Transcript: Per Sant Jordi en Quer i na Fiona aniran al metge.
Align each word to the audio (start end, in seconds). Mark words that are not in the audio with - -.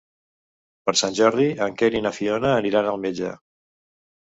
Per 0.89 0.93
Sant 1.01 1.13
Jordi 1.19 1.45
en 1.67 1.77
Quer 1.83 1.91
i 1.99 2.03
na 2.07 2.13
Fiona 2.21 2.51
aniran 2.63 2.91
al 2.95 3.01
metge. 3.07 3.37